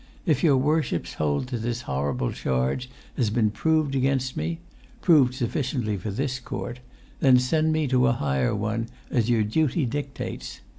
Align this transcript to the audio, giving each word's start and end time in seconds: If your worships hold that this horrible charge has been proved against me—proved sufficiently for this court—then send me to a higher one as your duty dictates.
If 0.25 0.43
your 0.43 0.57
worships 0.57 1.13
hold 1.13 1.49
that 1.49 1.59
this 1.59 1.81
horrible 1.81 2.31
charge 2.31 2.89
has 3.17 3.29
been 3.29 3.51
proved 3.51 3.93
against 3.93 4.35
me—proved 4.35 5.35
sufficiently 5.35 5.95
for 5.95 6.09
this 6.09 6.39
court—then 6.39 7.37
send 7.37 7.71
me 7.71 7.87
to 7.87 8.07
a 8.07 8.13
higher 8.13 8.55
one 8.55 8.87
as 9.11 9.29
your 9.29 9.43
duty 9.43 9.85
dictates. 9.85 10.61